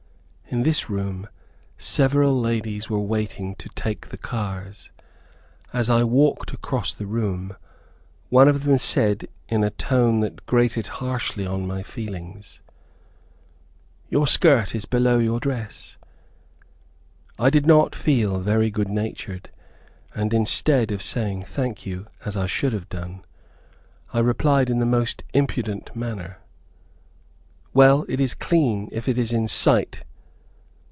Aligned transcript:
In 0.53 0.63
this 0.63 0.89
room, 0.89 1.29
several 1.77 2.37
ladies 2.37 2.89
were 2.89 2.99
waiting 2.99 3.55
to 3.55 3.69
take 3.69 4.07
the 4.09 4.17
cars. 4.17 4.91
As 5.71 5.89
I 5.89 6.03
walked 6.03 6.51
across 6.51 6.91
the 6.91 7.05
room, 7.05 7.55
one 8.27 8.49
of 8.49 8.65
them 8.65 8.77
said, 8.77 9.29
in 9.47 9.63
a 9.63 9.69
tone 9.69 10.19
that 10.19 10.45
grated 10.45 10.87
harshly 10.99 11.45
on 11.45 11.65
my 11.65 11.83
feelings, 11.83 12.59
"Your 14.09 14.27
skirt 14.27 14.75
is 14.75 14.83
below 14.83 15.19
your 15.19 15.39
dress." 15.39 15.95
I 17.39 17.49
did 17.49 17.65
not 17.65 17.95
feel 17.95 18.39
very 18.39 18.69
good 18.69 18.89
natured, 18.89 19.49
and 20.13 20.33
instead 20.33 20.91
of 20.91 21.01
saying 21.01 21.43
"thank 21.43 21.85
you," 21.85 22.07
as 22.25 22.35
I 22.35 22.47
should 22.47 22.73
have 22.73 22.89
done, 22.89 23.23
I 24.11 24.19
replied 24.19 24.69
in 24.69 24.79
the 24.79 24.85
most 24.85 25.23
impudent 25.33 25.95
manner, 25.95 26.39
"Well, 27.73 28.05
it 28.09 28.19
is 28.19 28.33
clean, 28.35 28.89
if 28.91 29.07
it 29.07 29.17
is 29.17 29.31
in 29.31 29.47
sight." 29.47 30.03